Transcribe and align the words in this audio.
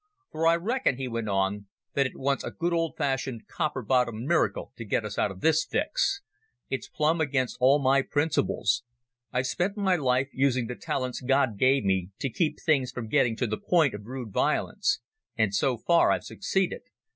"For 0.31 0.47
I 0.47 0.55
reckon," 0.55 0.97
he 0.97 1.07
went 1.07 1.29
on, 1.29 1.67
"that 1.93 2.07
it 2.07 2.17
wants 2.17 2.43
a 2.43 2.49
good 2.49 2.73
old 2.73 2.95
fashioned 2.97 3.47
copper 3.47 3.83
bottomed 3.83 4.25
miracle 4.27 4.71
to 4.77 4.83
get 4.83 5.05
us 5.05 5.19
out 5.19 5.29
of 5.29 5.41
this 5.41 5.63
fix. 5.63 6.21
It's 6.71 6.87
plumb 6.87 7.21
against 7.21 7.57
all 7.59 7.77
my 7.77 8.01
principles. 8.01 8.81
I've 9.31 9.45
spent 9.45 9.77
my 9.77 9.95
life 9.95 10.29
using 10.33 10.65
the 10.65 10.73
talents 10.75 11.21
God 11.21 11.55
gave 11.59 11.83
me 11.83 12.09
to 12.17 12.31
keep 12.31 12.59
things 12.59 12.91
from 12.91 13.09
getting 13.09 13.35
to 13.35 13.45
the 13.45 13.59
point 13.61 13.93
of 13.93 14.07
rude 14.07 14.33
violence, 14.33 15.01
and 15.37 15.53
so 15.53 15.77
far 15.77 16.09
I've 16.11 16.23
succeeded. 16.23 16.81